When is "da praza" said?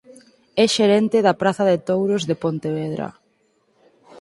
1.25-1.63